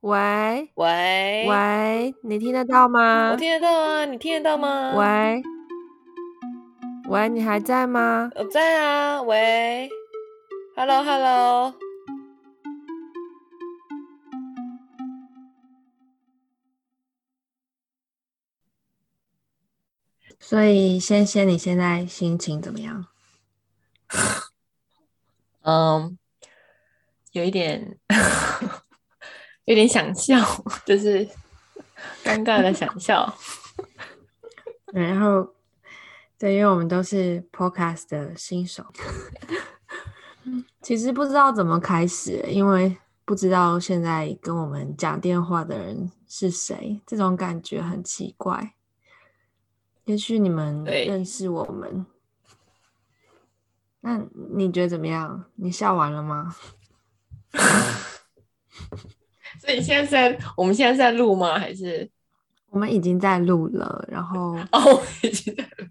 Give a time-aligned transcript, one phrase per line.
[0.00, 3.30] 喂喂喂，你听得到吗？
[3.32, 4.92] 我听得到啊，你听得到吗？
[4.96, 5.42] 喂
[7.08, 8.30] 喂，你还在吗？
[8.36, 9.88] 我在啊，喂
[10.76, 11.74] ，Hello Hello，
[20.46, 23.06] 所以仙仙，你现在心情怎么样？
[25.62, 26.18] 嗯，
[27.32, 27.98] 有一点。
[29.64, 30.36] 有点想笑，
[30.84, 31.26] 就是
[32.22, 33.34] 尴尬的想笑。
[34.92, 35.54] 然后，
[36.38, 38.84] 对，因为我们都是 Podcast 的新手，
[40.82, 48.74] 其实不知道怎么开始，因为不知道现在跟我们讲电话的人是谁，这种感觉很奇怪。
[50.04, 52.04] 也许你们认识我们，
[54.00, 54.20] 那
[54.54, 55.44] 你觉得怎么样？
[55.54, 56.54] 你笑完了吗？
[59.60, 61.58] 所以现在在，我们现在是在录吗？
[61.58, 62.10] 还是
[62.70, 64.04] 我们已经在录了？
[64.08, 65.86] 然后哦，已经在录。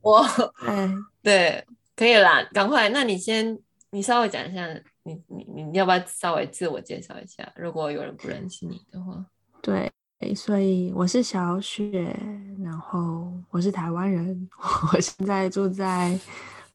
[0.00, 0.20] 我
[0.64, 0.88] 哎，
[1.22, 2.88] 对，可以啦，赶快。
[2.90, 3.58] 那你先，
[3.90, 4.66] 你稍微讲一下，
[5.02, 7.52] 你你你要不要稍微自我介绍一下？
[7.56, 9.26] 如果有人不认识你的话，
[9.60, 9.92] 对，
[10.34, 12.18] 所以我是小雪，
[12.64, 14.48] 然后我是台湾人，
[14.92, 16.18] 我现在住在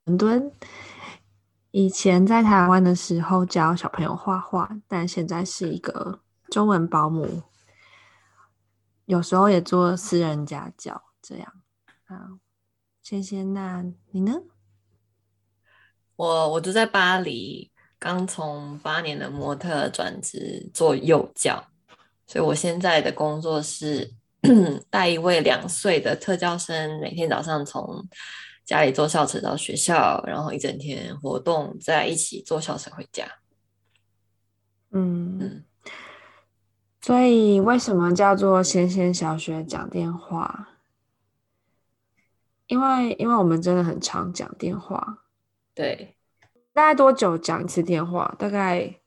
[0.05, 0.51] 伦敦。
[1.71, 6.19] 以前在台湾的时候教小朋友画画，但现在是一个
[6.49, 7.41] 中文保姆，
[9.05, 11.53] 有时候也做私人家教，这样。
[12.05, 12.37] 啊，
[13.01, 14.41] 谢谢，那你呢？
[16.17, 21.70] 我我住在巴黎，刚从八年的模特转职做幼教，
[22.31, 24.09] 所以我现在的工作是
[24.89, 28.07] 带一位两岁的特教生，每天早上从
[28.63, 33.25] 家里坐校车到学校，然后一整天活动，在一起坐校车回家。
[34.91, 35.65] 嗯嗯，
[37.01, 40.69] 所以为什么叫做先先小学讲电话？
[42.67, 45.25] 因为因为我们真的很常讲电话。
[45.75, 46.15] 对，
[46.71, 48.33] 大概多久讲一次电话？
[48.39, 49.01] 大概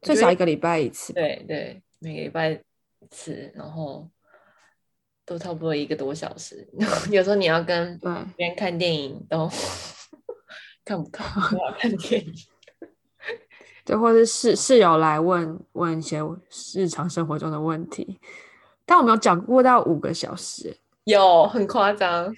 [0.00, 1.12] 最少一个礼拜一次。
[1.12, 4.08] 对对，每个礼拜一次，然后。
[5.24, 6.66] 都差不多一个多小时，
[7.12, 7.98] 有时候你要跟
[8.34, 9.46] 别人看电影都
[10.86, 12.34] 看不到不好看电影，
[13.84, 16.22] 对，或者室室友来问问一些
[16.74, 18.18] 日常生活中的问题，
[18.86, 22.34] 但我们有讲过到五个小时，有很夸张，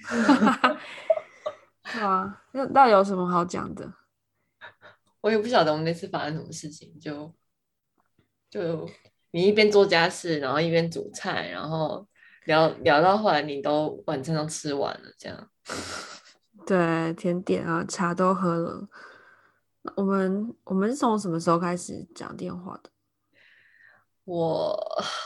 [1.97, 3.89] 啊，那到底有什么好讲的？
[5.21, 7.33] 我也不晓得我们那次发生什么事情，就
[8.49, 8.85] 就
[9.31, 12.07] 你一边做家事，然后一边煮菜，然后。
[12.45, 15.49] 聊聊到后来，你都晚餐都吃完了，这样。
[16.65, 18.89] 对，甜点啊，茶都喝了。
[19.95, 22.89] 我们我们是从什么时候开始讲电话的？
[24.23, 24.75] 我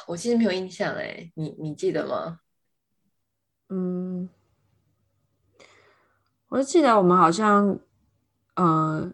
[0.07, 2.41] 我其实没有印象哎，你你记得吗？
[3.69, 4.29] 嗯，
[6.49, 7.79] 我就记得我们好像，
[8.55, 9.09] 呃，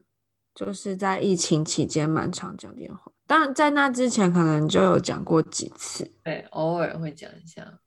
[0.55, 7.79] 就是在疫情期间蛮常讲电话，但在那之前可能就有讲过几次，对，偶尔会讲一下。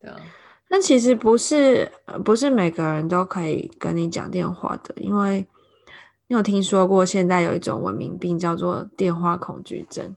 [0.00, 0.18] 对啊，
[0.70, 1.92] 那其实不是，
[2.24, 5.46] 不是每个人都可以跟你讲电话的，因为
[6.28, 10.16] 你有听说过现在有一种文明病叫做电话恐惧症？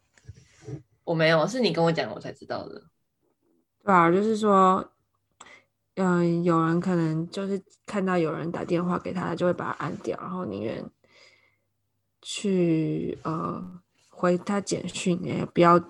[1.04, 2.84] 我没有，是你跟我讲我才知道的。
[3.84, 4.94] 对啊，就是说，
[5.96, 10.82] 嗯、呃，有人可能就是看到有人打电话给他，他就会把它按掉，然后宁愿
[12.22, 13.82] 去呃
[14.22, 15.84] 回他简讯，也不要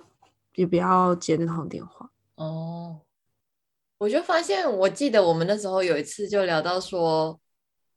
[0.56, 2.10] 也不要接那通电话。
[2.36, 3.02] 哦。
[3.98, 7.40] 我就发现，我记得我们那时候有一次就聊到说，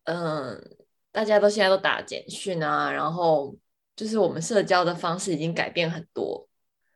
[0.02, 0.76] 嗯，
[1.10, 3.56] 大家都现在都打简讯啊，然后
[3.96, 6.46] 就是我们社交的方式已经改变很多。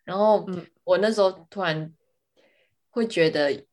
[0.04, 0.46] 然后
[0.84, 1.90] 我那时候突然
[2.90, 3.64] 会觉得，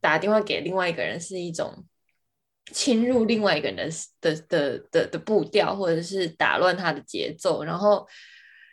[0.00, 1.84] 打电话给另外一个人是一种
[2.72, 3.88] 侵入另外一个人的
[4.20, 7.62] 的的的的步调，或者是打乱他的节奏。
[7.62, 8.04] 然后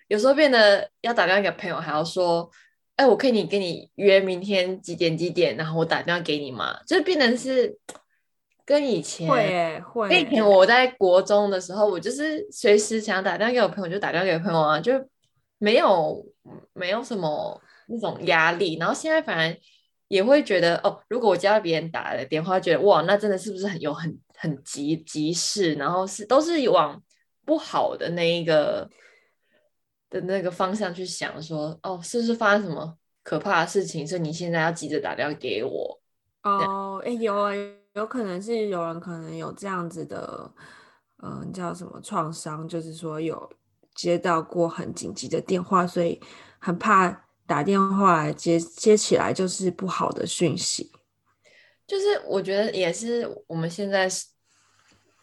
[0.07, 2.49] 有时候变得要打电话给朋友，还要说。
[2.97, 7.77] 哎，我可以你跟你约明天几点几点，然后我打电话给你嘛，就变成是
[8.65, 10.09] 跟以前会会。
[10.09, 14.93] 跟以前我在国中的时候，我就是随时想打电话给我朋友就打电话给我朋友啊，就
[15.59, 16.25] 没有
[16.73, 18.79] 没有什么那种压力。
[18.79, 19.55] 然后现在反而
[20.07, 25.75] 也会觉得哦，如果我接到别人打的电话，觉得哇，那真的是不是很有很很急急事？
[25.75, 26.99] 然后是都是往
[27.45, 28.89] 不好的那一个。
[30.19, 34.05] 的那个方向去想说，哦，是不是发生什么可怕的事情？
[34.07, 35.99] 所以你现在要急着打电话给我？
[36.43, 37.51] 哦，哎，有啊，
[37.93, 40.51] 有可能是有人可能有这样子的，
[41.21, 43.49] 嗯、呃，叫什么创伤，就是说有
[43.93, 46.19] 接到过很紧急的电话，所以
[46.59, 50.91] 很怕打电话来接接起来就是不好的讯息。
[51.85, 54.09] 就是我觉得也是我们现在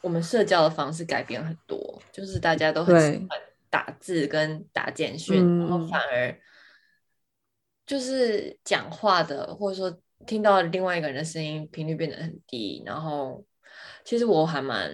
[0.00, 3.28] 我们社交的方式改变很多，就是大家都很喜欢
[3.74, 6.38] 打字跟打简讯，然后反而
[7.84, 9.98] 就是讲话的或者说。
[10.26, 13.44] 听到另外一个人的声音频率变得很低，然后
[14.06, 14.90] 其实我还蛮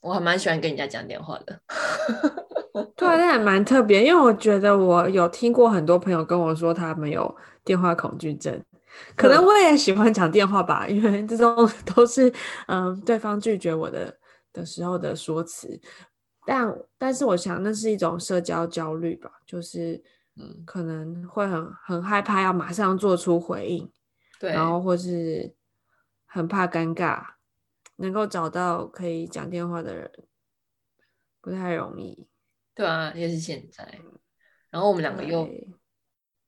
[0.00, 1.60] 我还蛮喜欢跟人家讲电话的。
[2.94, 7.34] 对啊，那还蛮特别，因为我觉得我有听过很多朋友跟我说他们有
[7.64, 8.62] 电话恐惧症，
[9.16, 12.32] 可能我也喜欢讲电话吧，因为这种 都是
[12.68, 14.16] 嗯对方拒绝我的
[14.52, 15.68] 的时候的说辞，
[16.46, 20.02] 但但是我想那是一种社交焦虑吧，就是
[20.36, 23.90] 嗯可能会很很害怕要马上做出回应。
[24.38, 25.54] 对，然后或是
[26.24, 27.22] 很怕尴尬，
[27.96, 30.10] 能够找到可以讲电话的人
[31.42, 32.26] 不太容易。
[32.74, 34.00] 对啊，也是现在。
[34.70, 35.46] 然后我们两个又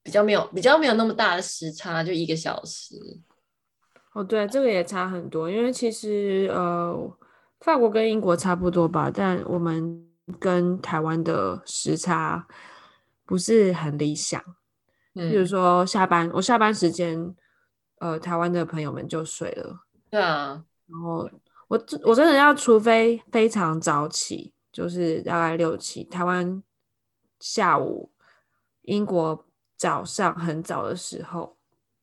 [0.01, 2.95] 比较没有比较没有那么大的时差，就一个小时。
[4.13, 7.17] 哦，对，这个也差很多，因为其实呃，
[7.63, 10.05] 法国跟英国差不多吧，但我们
[10.39, 12.45] 跟台湾的时差
[13.25, 14.39] 不是很理想。
[15.15, 17.35] 嗯，比如说下班，我下班时间。
[17.99, 19.79] 呃，台湾的朋友们就睡了。
[20.09, 21.29] 对啊，然后
[21.69, 26.61] 我我真的要，除非非常早起，就是大概六七，台湾
[27.39, 28.11] 下午，
[28.81, 31.55] 英国早上很早的时候，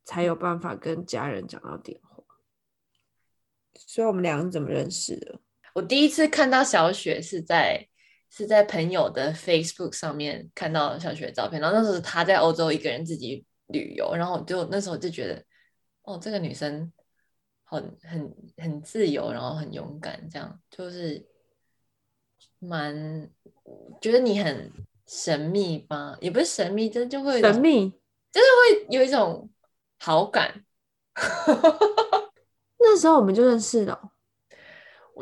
[0.03, 2.25] 才有办法跟家人讲到电话。
[3.75, 5.39] 所以我们两个怎么认识的？
[5.75, 7.87] 我第一次看到小雪是在
[8.31, 15.45] 是在朋友的 Facebook 上面看到小雪的照片，然后那时候她在欧洲一个人自己旅游，然后就那时候就觉得。
[16.03, 16.91] 哦，这个女生
[17.63, 21.25] 很很很自由，然后很勇敢，这样就是
[22.59, 23.31] 蛮
[24.01, 24.73] 觉得你很
[25.07, 26.17] 神秘吧？
[26.23, 27.91] 也不是神秘，真就会神秘，
[28.33, 29.49] 就是会有一种
[29.99, 30.65] 好感。
[32.79, 34.10] 那时候我们就认识了，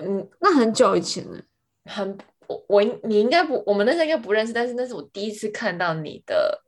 [0.01, 1.41] 嗯，那很久以前了，
[1.85, 6.63] 很我我你应该不，我们那时候应该不认识，但是那是我第一次看到你的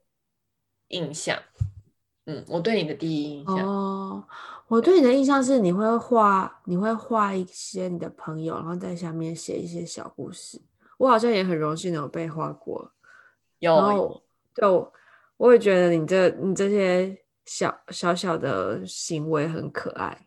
[0.88, 1.38] 印象。
[2.26, 4.22] 嗯，我对你的第一印象哦，
[4.68, 10.60] 我对你的印象是你会画，你会画一些你的朋友，然后在下面写一些小故事。
[10.98, 12.92] 我好像也很荣幸的有被画过，
[13.58, 14.22] 有，
[14.54, 14.92] 就
[15.38, 20.26] 我也觉得你这你这些小小小的行为很可爱。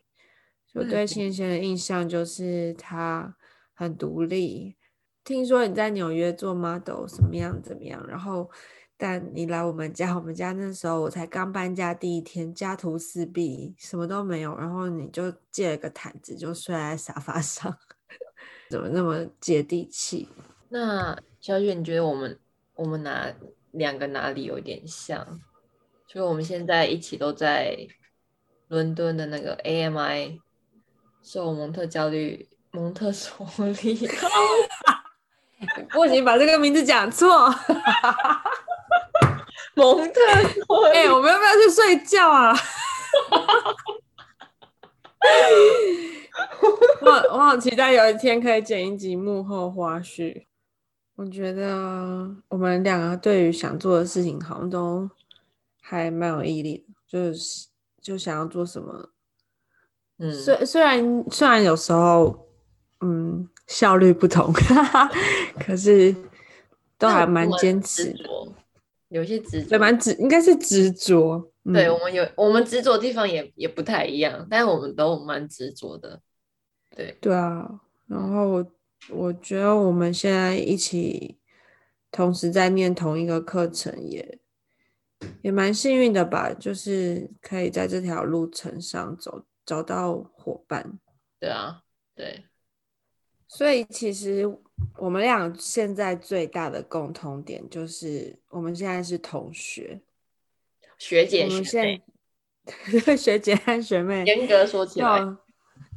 [0.73, 3.35] 我对千千的印象就是他
[3.73, 4.75] 很独立，
[5.23, 8.49] 听说你在纽约做 model，怎么样怎么样，然后。
[8.95, 14.55] 但你来我们家，我们家那时候我才刚搬家第一天，家徒四壁，什么都没有。
[14.55, 17.75] 然后你就借了个毯子，就睡在沙发上，
[18.69, 20.29] 怎么那么接地气？
[20.69, 22.39] 那小雪，你觉得我们
[22.75, 23.33] 我们哪
[23.71, 25.41] 两个哪里有点像？
[26.07, 27.75] 就是我们现在一起都在
[28.69, 30.39] 伦敦的那个 AMI
[31.23, 33.95] 受蒙特焦虑蒙特梭利，
[35.89, 37.49] 不行，把这个名字讲错。
[39.75, 40.19] 蒙特
[40.91, 42.53] 哎、欸，我们要不要去睡觉啊？
[47.01, 50.45] 我我好期待有一天可以剪一集幕后花絮。
[51.15, 55.09] 我觉得我们两个对于想做的事情好像都
[55.81, 57.67] 还蛮有毅力的，就是
[58.01, 59.12] 就想要做什么。
[60.17, 62.47] 嗯，虽虽然虽然有时候
[63.01, 64.53] 嗯效率不同，
[65.59, 66.15] 可是
[66.97, 68.23] 都还蛮坚持的。
[69.09, 71.51] 有些执着，蛮执，应该是执着。
[71.71, 76.19] 对，我们有我们执着的地方也也不太一样，但是我们都蛮执着的。
[76.95, 78.65] 对对啊，然后我
[79.09, 81.37] 我觉得我们现在一起
[82.11, 84.39] 同时在念同一个课程也，
[85.21, 90.99] 也也蛮幸运的吧，就是可以在这条路程上走，找到伙伴。
[91.39, 91.83] 对啊，
[92.15, 92.45] 对。
[93.47, 94.47] 所以其实
[94.97, 100.01] 我们俩现在最大的共同点就是，我们现在是同学，
[100.97, 102.03] 学姐学妹，
[103.15, 104.23] 学姐和学妹。
[104.25, 105.37] 严格说起来，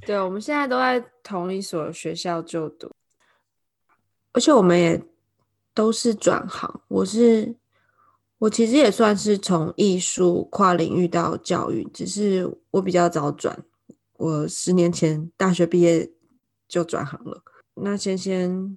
[0.04, 2.90] 对，我们现在都在同一所学校就读，
[4.32, 5.02] 而且我们也
[5.72, 6.82] 都是转行。
[6.88, 7.56] 我是，
[8.46, 13.58] 我其实也算是从艺术跨领域到教育，只是我比较早转，
[14.18, 16.10] 我十年前大学毕业。
[16.68, 17.40] 就转行了。
[17.74, 18.76] 那先先，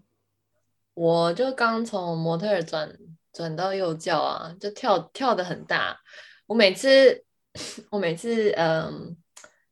[0.94, 2.96] 我就刚从模特儿转
[3.34, 5.98] 转到幼教啊，就跳跳的很大。
[6.46, 7.24] 我每次
[7.90, 9.18] 我每次嗯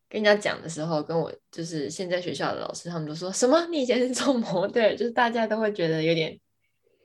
[0.09, 3.67] 跟人家讲的时候，跟我就是现在学校的老师，他们都说什么？
[3.67, 6.39] 你以前是做模特，就是大家都会觉得有点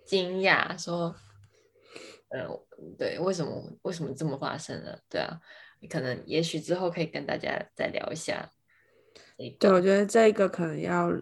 [0.06, 1.14] 惊讶，说，
[2.32, 2.48] 呃，
[2.98, 4.98] 对，为什么为什么这么发生了？
[5.08, 5.38] 对啊，
[5.80, 8.50] 你可能也许之后可以跟大家再聊一下。
[9.58, 11.12] 对，我觉得这个可能要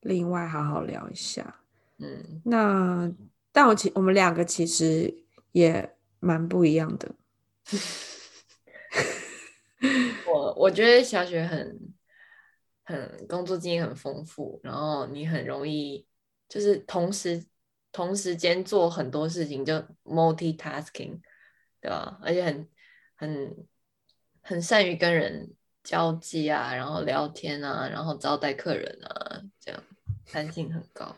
[0.00, 1.62] 另外好好聊一下。
[1.98, 3.10] 嗯，那
[3.52, 7.14] 但我其我们两个其实也蛮不一样的。
[10.26, 11.94] 我我觉得小雪很
[12.84, 16.06] 很工作经验很丰富，然后你很容易
[16.48, 17.46] 就是同时
[17.92, 21.20] 同时间做很多事情，就 multitasking，
[21.80, 22.18] 对吧？
[22.22, 22.68] 而且很
[23.16, 23.56] 很
[24.40, 25.50] 很善于跟人
[25.82, 29.82] 交际啊，然后聊天啊，然后招待客人啊，这样
[30.30, 31.14] 弹性很高。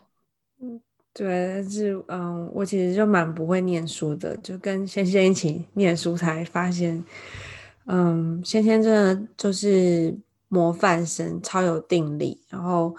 [0.61, 0.81] 嗯，
[1.13, 7.05] 对，但是嗯，我其实就蛮不会念书的，就跟仙仙一起念书才发现。
[7.87, 12.41] 嗯，仙仙真的就是模范生，超有定力。
[12.49, 12.95] 然后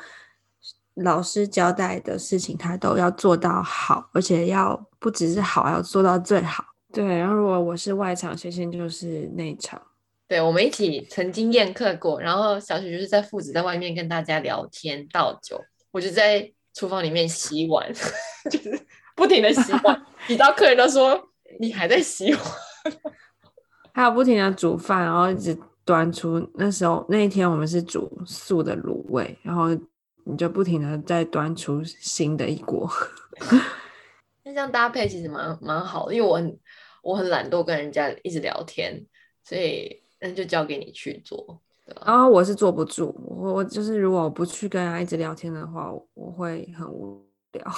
[0.95, 6.63] 老师交代的事情，他都要做到好，而且要不只是好，要做到最好。
[6.91, 9.81] 对，然后如果我是外场，仙仙就是内场。
[10.27, 15.59] 对，我们一起曾经宴客过，然后小雪就是在父子在外面跟大家聊天倒酒，
[15.91, 17.91] 我就在厨房里面洗碗，
[18.49, 18.79] 就是
[19.15, 21.19] 不停的洗碗， 洗到客人都说
[21.59, 22.41] 你还在洗碗。
[23.93, 26.49] 还有不停的煮饭，然后一直端出。
[26.55, 29.67] 那时候那一天我们是煮素的卤味，然后
[30.25, 32.89] 你就不停的在端出新的一锅。
[34.43, 36.59] 那这样搭配其实蛮蛮好的，因为我很
[37.01, 39.05] 我很懒惰，跟人家一直聊天，
[39.43, 41.61] 所以那就交给你去做。
[42.05, 47.71] 然后我是坐不住，我我就是如果我不去跟他一直聊天的话，我会很无聊。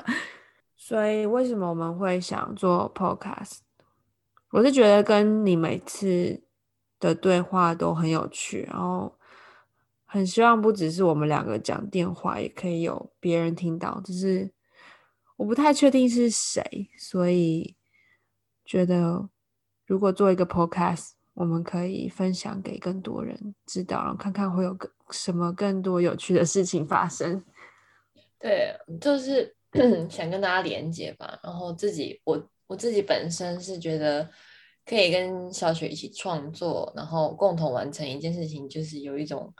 [0.76, 3.58] 所以为什么我们会想做 podcast？
[4.50, 6.40] 我是觉得跟你每次
[7.00, 9.17] 的对话都很有趣，然后
[10.10, 14.00] 很希望不只是我们两个讲电话，也可以有别人听到。
[14.02, 14.50] 只是
[15.36, 17.76] 我不太确定是谁，所以
[18.64, 19.28] 觉得
[19.86, 27.44] 如果做一个 podcast，我们可以分享给更多人知道，然后看看会有更什么更多有趣的事情发生。
[28.40, 29.54] 对，就是
[30.08, 32.48] 想跟大家连接吧，然后自己我。
[32.68, 34.28] 我自己本身是觉得
[34.84, 39.50] 可以跟小雪一起创作，然后共同完成一件事情，就是有一种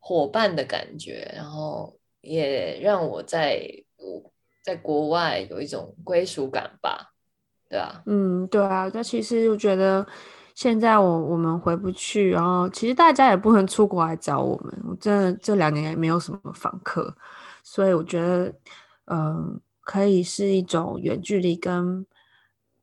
[0.00, 3.62] 伙伴的感觉，然后也让我在
[4.64, 7.12] 在国外有一种归属感吧，
[7.68, 8.90] 对啊，嗯，对啊。
[8.92, 10.04] 那其实我觉得
[10.54, 14.82] 现在我我们回不去，然后其实大家也不能出国来找我们。
[14.88, 17.14] 我真的这两年也没有什么访客，
[17.62, 18.52] 所以我觉得，
[19.06, 19.60] 嗯。
[19.82, 22.06] 可以是一种远距离跟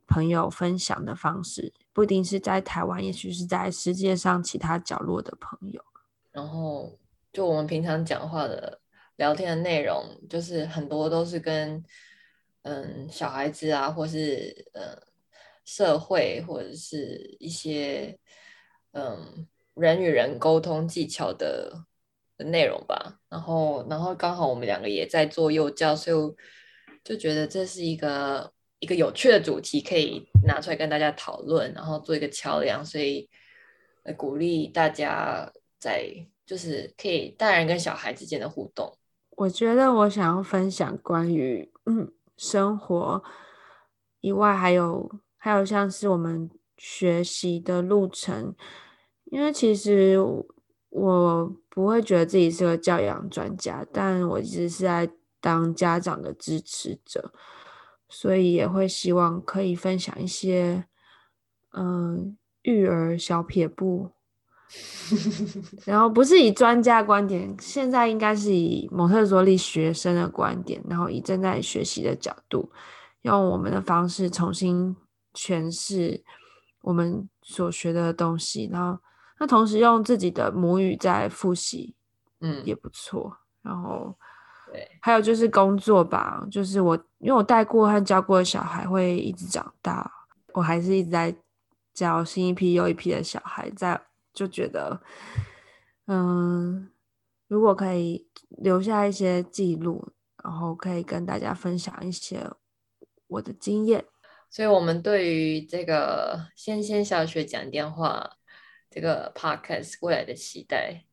[0.08, 5.82] 朋友分享的方式，不一定是在台湾，也许是在世界上其他角落的朋友。
[6.34, 6.98] 然后，
[7.38, 8.82] 就我们平常讲话的
[9.18, 11.84] 聊天的内容，就是很多都是跟
[12.64, 14.84] 嗯小孩子啊，或是嗯
[15.64, 18.18] 社会，或者是一些
[18.94, 21.86] 嗯人与人沟通技巧的
[22.38, 23.20] 的内容吧。
[23.30, 26.36] 然后，然后刚好我们两个也在做幼教，所以。
[27.04, 33.30] 就觉得这是一个一个有趣的主题，可以拿出来跟大家讨论，然后做一个桥梁，所以
[34.18, 38.92] 鼓励大家在就是可以大人跟小孩之间的互动。
[39.32, 43.22] 我觉得我想要分享关于嗯生活
[44.22, 48.56] 以外，还有还有像是我们学习的路程，
[49.26, 50.18] 因为其实
[50.90, 55.08] 我不会觉得自己是个教养专家，但我一直是在。
[55.40, 57.32] 当家长的支持者，
[58.10, 60.86] 所以也会希望可以分享一些，
[61.74, 64.10] 嗯，育儿小撇步，
[65.86, 72.70] 然后不是以专家观点，现在应该是以蒙特梭利学生的观点，然后以正在学习的角度，
[73.22, 74.96] 用我们的方式重新
[75.34, 76.24] 诠释
[76.82, 79.00] 我们所学的东西，然后
[79.40, 81.96] 那同时用自己的母语在复习，
[82.42, 84.16] 嗯，也不错，然后。
[84.70, 90.12] 对，还有就是工作吧，就是我因为我带过和教过的小孩会一直长大，
[90.52, 91.34] 我还是一直在
[91.94, 93.98] 教新一批又一批的小孩，在
[94.38, 95.02] 就觉得，
[96.06, 96.92] 嗯，
[97.48, 100.14] 如果可以留下一些记录，
[100.44, 102.48] 然后可以跟大家分享一些
[103.28, 104.06] 我的经验，
[104.50, 108.38] 所以我们对于这个仙仙小学讲电话
[108.90, 111.06] 这个 podcast 未来的期待，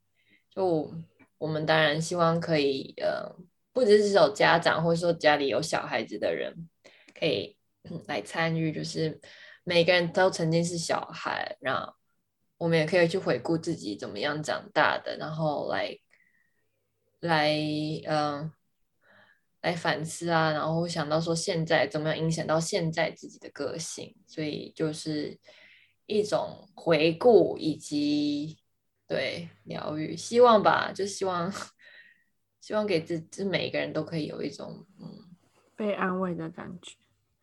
[0.51, 0.95] 就。
[1.37, 3.29] 我们当然希望可以，呃，
[3.73, 6.71] 不只是有家长，或者说家里有小孩子的人，
[7.19, 7.59] 可以
[8.07, 8.73] 来参与。
[8.73, 9.21] 就是
[9.63, 11.93] 每个人都曾经是小孩，然后
[12.57, 15.99] 我们也可以去回顾自己怎么样长大的，然后来
[17.21, 17.51] 来
[18.07, 18.53] 嗯、呃、
[19.63, 25.39] 来反思啊，然后想到说现在怎么样影响到现在自己的个性，所以就是
[26.07, 28.59] 一种回顾以及
[29.09, 31.53] 对疗愈，希望吧，就希望
[32.61, 35.35] 希望给自己每一个人都可以有一种嗯
[35.77, 36.95] 被安慰的感觉。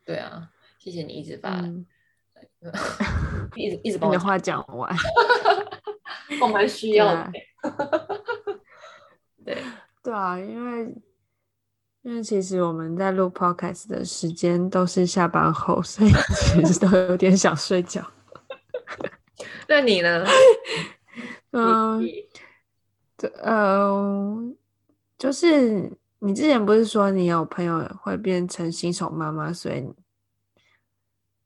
[0.05, 1.59] 对啊，谢谢你一直发。
[1.59, 1.85] 嗯
[3.55, 4.95] 一直一直把你的话讲完，
[6.41, 7.31] 我蛮需要的。
[9.43, 9.57] 对
[10.03, 10.95] 对啊，因为
[12.03, 18.05] 因为其实我们在录 podcast 的时间都是下班后，所以其实都有点想睡觉。
[19.67, 20.25] 那你呢？
[21.51, 22.01] 嗯，
[23.17, 24.53] 对，呃，
[25.17, 29.91] 就是你之前不是说你有朋友会变成新手妈妈，所以。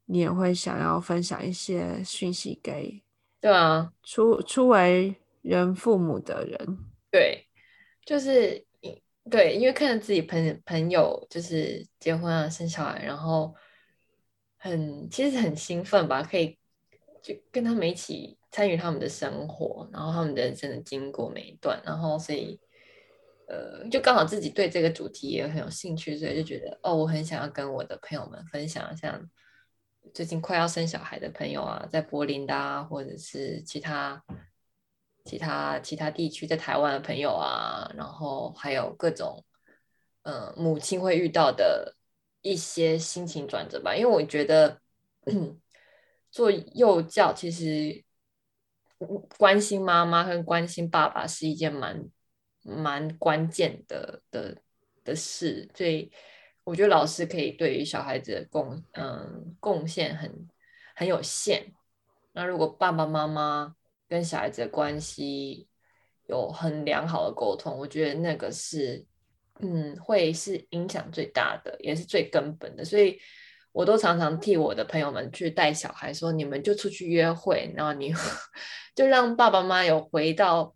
[0.05, 3.01] 你也会想要分享一些讯息给，
[3.41, 6.77] 对啊，初初为人父母的人，
[7.09, 7.47] 对，
[8.05, 8.63] 就是
[9.29, 13.55] 对，因为看着自己朋朋友就是结婚啊、生小孩，然后
[14.57, 16.57] 很其实很兴奋吧，可以
[17.23, 22.59] 就跟他们一起参与他们的生活，然后他们的人生的经过每一段，然后所以
[23.47, 29.19] 呃，就刚好自己对这个主题也很有兴趣，所以就觉得哦，我很想要跟我的朋友们分享一下。
[30.15, 34.23] 最近快要生小孩的朋友啊，在柏林的啊，或者是其他
[35.25, 39.43] 其他其他地区在台湾的朋友啊，然后还有各种、
[40.21, 41.97] 呃、母亲会遇到的
[42.41, 43.93] 一些心情转折吧。
[43.93, 44.79] 因为我觉得
[46.31, 48.01] 做幼教其实
[49.37, 52.09] 关心妈妈跟关心爸爸是一件蛮
[52.61, 54.55] 蛮关键的的
[55.03, 56.09] 的事，所以。
[56.65, 60.49] 我觉得老师可以对于小孩子的贡嗯贡献很
[60.95, 61.63] 很有限。
[62.33, 63.75] 那如果爸爸妈妈
[64.09, 65.67] 跟小孩子的关系
[66.27, 69.05] 有很良好的沟通，我觉得那个是
[69.59, 72.83] 嗯会是影响最大的，也是最根本的。
[72.83, 73.17] 所以
[73.71, 78.11] 我都常常替我的朋友们去带小孩，说你们就出去约会，然后你
[78.95, 80.73] 就让爸爸妈妈有回到。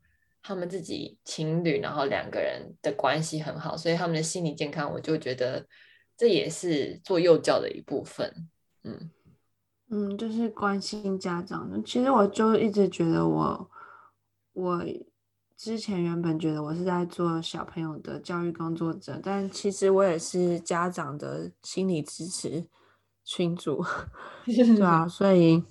[0.49, 5.63] 他们自己情侣，然后两个人的关系很好，所以他们的心理健康，我就觉得
[6.17, 8.47] 这也是做幼教的一部分。
[8.83, 9.11] 嗯
[9.91, 11.83] 嗯，就是关心家长。
[11.85, 13.69] 其实我就一直觉得我，
[14.53, 14.83] 我
[15.55, 22.65] 之前原本觉得我是在做小朋友的教育工作者，但其实我也是家长的心理支持
[23.23, 23.85] 群主，
[24.47, 25.63] 对啊，所以。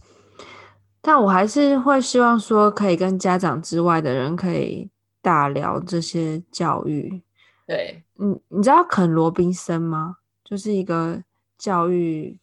[1.08, 4.90] 但我还是会希望说，可以跟家长之外的人可以
[5.22, 7.22] 大聊这些教育。
[7.66, 10.18] 对，你，你知道肯罗宾森吗？
[10.44, 11.24] 就是一个
[11.56, 12.38] 教育，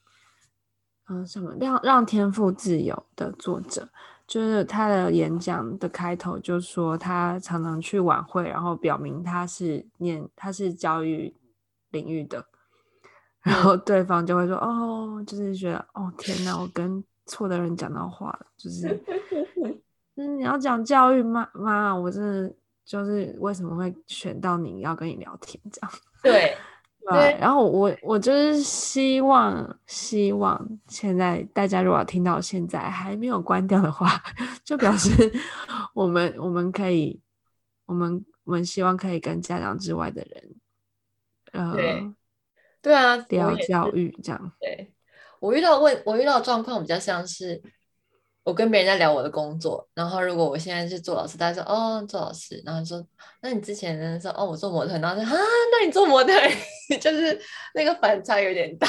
[1.08, 3.88] 嗯、呃，什么让让天赋自由的作者。
[4.25, 11.32] 就是他的演讲的开头就说，他常常去晚会，然后表明他是念他是教育
[11.91, 12.43] 领域的，
[13.45, 17.04] 然后对方就会说，哦，就是觉得，哦，天哪，我跟。
[17.26, 18.88] 错的人讲到话了，就是，
[20.16, 21.50] 嗯，你要讲教育吗？
[21.54, 22.54] 妈，我真的
[22.86, 25.92] 就是为什么会选到你要跟你聊天这样？
[26.24, 26.56] 对，
[27.10, 27.38] 对。
[27.40, 34.08] 然后我我就是希望希望现在大家如果听到现在还没有关掉的话，
[34.64, 35.10] 就表示
[35.94, 37.20] 我们我们可以，
[37.86, 40.56] 我们我们希望可以跟家长之外的人，
[41.52, 42.14] 呃，对，
[42.82, 44.92] 对啊，聊教育这样，对。
[45.46, 47.62] 我遇到问，我遇到状况比较像是
[48.44, 53.06] 我跟别人在聊我的工作，然后如果我现在是做老师，大家说哦做老师，然后说
[53.42, 54.20] 那你之前呢？
[54.20, 56.34] 说哦我做模特，然后说啊那你做模特，
[57.00, 57.40] 就是
[57.76, 58.88] 那个反差有点大，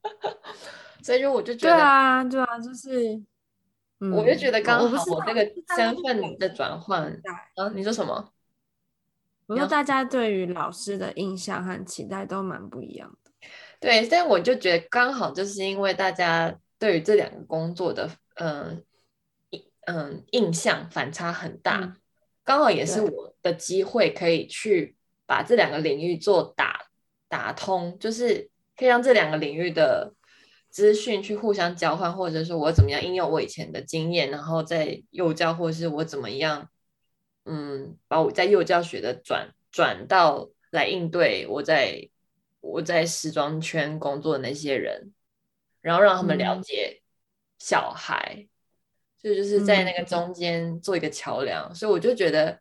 [1.02, 3.22] 所以就我就觉得对啊对啊，就是，
[4.14, 5.40] 我就觉得刚好我这个
[5.74, 7.02] 身份的转换
[7.54, 8.32] 啊，你说什么？
[9.46, 13.25] 我说大家对于老师的印象和期待都蛮不一样的。
[13.78, 18.82] 对，但我就觉得刚好就是因为大家对于这两个工作的嗯
[19.86, 21.96] 嗯、呃、印象反差很大，嗯、
[22.42, 26.86] 刚好也是我的机会可以去把这两个领域做打
[27.28, 30.14] 打通，就是可以让这两个领域的
[30.70, 36.68] 资讯去互相交换，或者说我怎么样应用我以前的经验，然后在幼教，或者是我怎么样
[37.44, 42.08] 嗯把我在幼教学的转转到来应对我在。
[42.72, 45.12] 我在时装圈工作的那些人，
[45.80, 47.02] 然后让他们了解
[47.58, 48.46] 小孩，
[49.18, 52.60] 就、嗯、就是在那个中间做一个桥梁，嗯、所以我就觉得，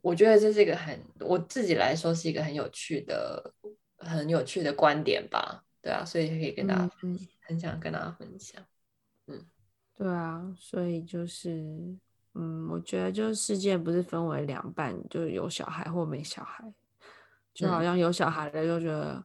[0.00, 3.52] 我觉得这是一个很我自己来说是一个很有趣的、
[3.98, 8.64] 很有趣的观点吧，对啊，所以可以跟大家分享，嗯、很想跟大家分享，
[9.26, 9.46] 嗯。
[9.94, 11.50] 对啊，所以就是，
[12.34, 16.64] 嗯，我觉得就是世界不是分为两半，就是有小孩或没小孩，
[17.54, 19.24] 就好像有小孩的就觉得，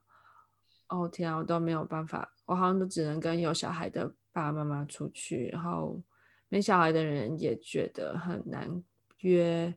[0.87, 6.01] 嗯、哦天啊，我都没有办法，我好像都只能跟有小孩的爸爸妈妈出去，然后
[6.49, 8.83] 没小孩的人也觉得很难
[9.19, 9.73] 约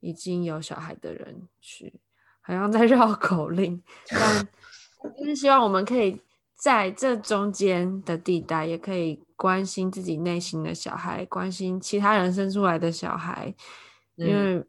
[0.00, 2.00] 已经有小孩的人去，
[2.40, 4.48] 好像在 绕口令，但
[5.18, 6.20] 就是希望我们可以。
[6.58, 13.54] 在这中间的地带，也可以关心自己内心的小孩，关心其他人生出来的小孩，
[14.16, 14.64] 嗯、因为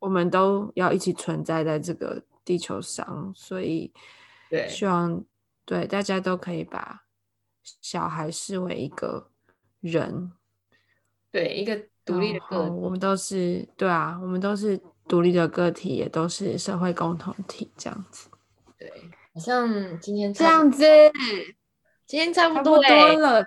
[0.00, 3.92] 我们都要一起存在在这个地球上，所以
[4.48, 5.22] 对，希望
[5.66, 7.02] 对大家都可以把
[7.62, 9.30] 小孩视为一个
[9.80, 10.32] 人，
[11.30, 18.30] 对一个独立的个体，我们都是对啊，我们都是独立的个体，也都是社会共同体，这样子，
[18.78, 18.90] 对。
[19.34, 20.86] 好像今天这样子，
[22.06, 23.46] 今天差不多，欸、差不多了。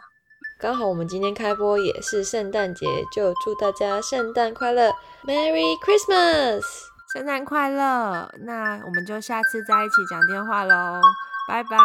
[0.60, 4.92] 刚好我们今天开播也是圣诞节，就祝大家圣诞快乐
[5.26, 6.62] ，Merry Christmas，
[7.14, 8.32] 圣诞快乐。
[8.40, 11.00] 那我们就下次再一起讲电话喽，
[11.48, 11.78] 拜拜。